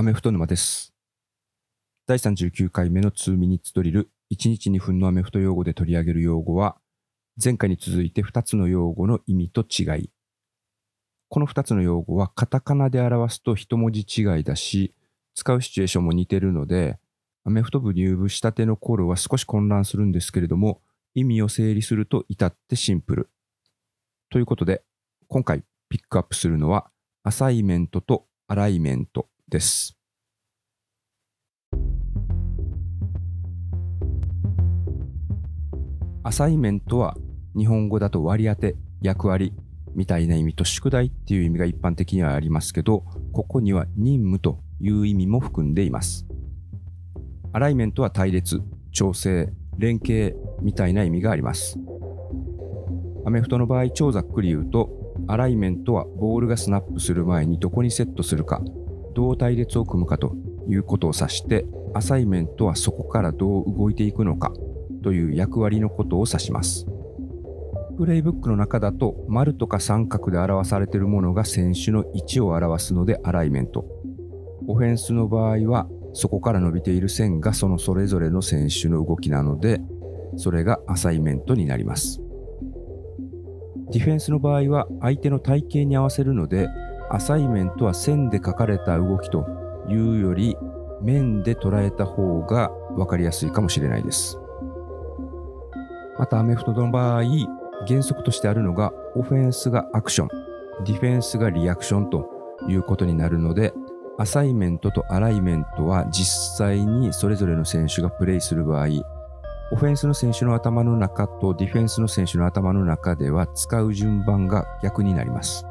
[0.00, 0.94] アメフト沼です。
[2.06, 6.76] 第39回目の2ミニッツドリル、1日2分のアメフト用語で取り上げる用語は、
[7.42, 10.12] 前回に続いて2つの用語の意味と違い。
[11.28, 14.94] この2つの用語はカタカナで表すと一文字違いだし、
[15.34, 17.00] 使うシチュエーションも似てるので、
[17.42, 20.80] アメフト部入部したての頃は少し混乱するんですけれども、
[21.14, 23.30] 意味を整理すると至ってシンプル。
[24.30, 24.84] ということで、
[25.26, 26.88] 今回ピックアップするのは、
[27.24, 29.96] アサイメントとアライメントです。
[36.22, 37.16] アサイメントは
[37.56, 39.54] 日本語だと割り当て、役割
[39.94, 46.26] みたいな意味と宿題っていう意味が一般的にはありますけど、ここには任務という意味も含んでいます。
[47.52, 48.60] アライメントは隊列、
[48.92, 51.78] 調整、連携みたいな意味があります。
[53.24, 54.90] アメフトの場合、超ざっくり言うと、
[55.26, 58.62] アライメントはボールがスナップする前にどこにセットするか、
[59.14, 60.34] どう隊列を組むかと
[60.68, 64.52] いうことを指して、アサイメントはそこからどう動いていくのか
[65.02, 66.86] という役割のことを指します。
[67.96, 73.84] プレイブックの中だと丸とか三角で表されているものが選手の位置を表すのでアライメント。
[74.68, 79.80] オフェンスの場合はそこから伸びている線がそのそれぞれの選手の動きなので、
[80.36, 82.20] それがアサイメントになります。
[83.90, 86.68] ディフェンスの場合は相手の体型に合わせるので、
[87.10, 89.46] アサイメントは線で書かれた動きと
[89.88, 90.56] いうより、
[91.00, 94.38] 面で捉えた方が分かりやすいかもしれないです。
[96.18, 97.22] またアメフトの場合、
[97.86, 100.28] 原則としてあるのが、オフェンスがアクション、
[100.84, 102.28] ディフェンスがリアクションと
[102.68, 103.72] いうことになるので、
[104.18, 108.88] アサイメントとアライメントは実際にそれぞれの選手がプレイする場合、
[109.70, 115.64] オフェンスの選手の頭の中とディフェンスの選手の頭の中では使う順番が逆になります。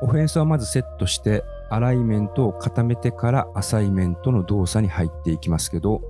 [0.00, 6.00] オフェンスはまずセットしてアライメントを固めてからアサイメントの動作に入っていきますけど、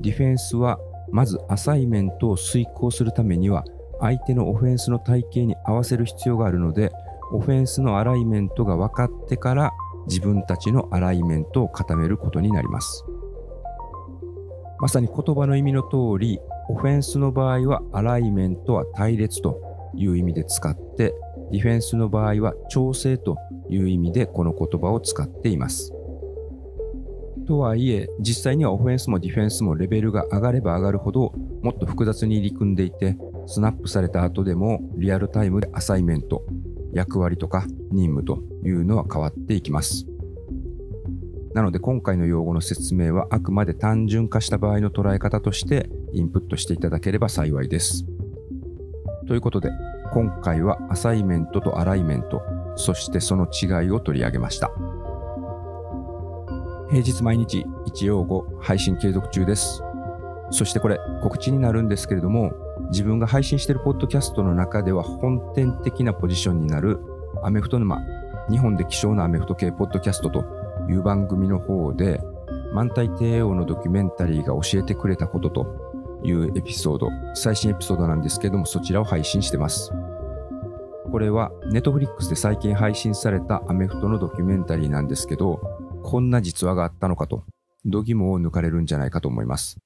[0.00, 0.78] ディフェンスは
[1.10, 3.64] まずアサイメントを遂行するためには
[4.00, 6.90] 相手のオフェンスの体型に合わせる必要があるので、
[7.32, 9.72] オフェンスのアライメントが分かってから
[10.06, 13.04] 自分たちのアライメントを固めることになります。
[14.78, 19.60] まさに言葉の意味の通り、オフェンスの場合はアライメントは隊列と
[19.94, 21.14] いう意味で使って、
[21.52, 23.36] ディフェンスの場合は調整と
[23.68, 25.92] いう意味でこの言葉を使っています。
[27.46, 36.44] とはいえ、実際にはオフェンスもディフェンスもレベルが上がれば上がるほど、もっと複雑に入り組んでいて、スナップされた後でもリアルタイムでアサイメント、
[36.92, 40.06] 役割とか任務というのは変わっていきます。
[41.54, 48.04] なので今回の用語の説明はあくまで単純化した場合の捉え方としてインプットしていただければ幸いです。
[49.26, 49.70] ということで
[50.12, 52.42] 今回はアサイメントとアライメント、
[52.76, 54.70] そしてその違いを取り上げました。
[56.90, 59.82] 平日毎日一用語配信継続中です。
[60.50, 62.52] そしてこれ告知になるんですけれども
[62.90, 67.00] 自分が配信しているポッドキャストの中では本店的なポジションになる
[67.42, 68.00] アメフト沼
[68.48, 70.44] 日本で希少なアメフト系ポッドキャストと
[70.88, 72.20] いう番組の方で
[72.72, 79.92] 満体帝王のドキュメンタリーが教えてくれたことというエピソード最新エピソードなんですけどもそちらを配信してます
[81.06, 85.60] これはネットフリックスで最近配信されたアメフトのドキュメンタリーなんですけど
[86.02, 87.44] こんな実話があったのかと
[87.84, 89.78] 度肝を抜かれるんじゃないかと思います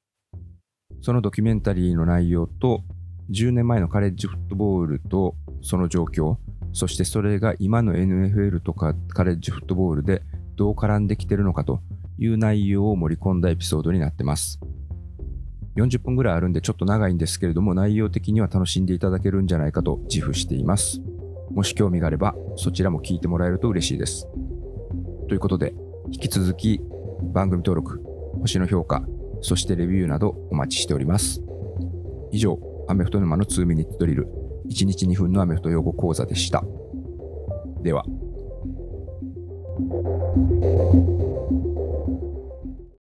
[1.03, 2.83] そのドキュメンタリーの内容と
[3.31, 6.37] 10年前のカレッジフットボールとその状況
[6.73, 10.23] そしてそれが今の NFL とかカレッジフットボールで
[10.57, 11.81] どう絡んできてるのかと
[12.19, 14.61] いう内容を盛り込んだエピソードになってます。
[15.77, 21.01] 40分ぐらいあるんでちょっと長いんですけれども内容的には楽しんでいただけるんじゃないかと自負しています。
[21.51, 24.27] もし興味があればそちらも聞いてもらえると嬉しいです。
[25.29, 25.75] ということで
[26.13, 26.81] 引き続き
[27.33, 28.01] 番組登録、
[28.41, 29.05] 星の評価、
[29.43, 31.43] そしてレビューなどお待ちしております。
[32.33, 34.27] 以上、アメフト沼の2ミニットドリル
[34.69, 36.65] 1日2分のアメフト用語講座でした。
[37.83, 38.05] では。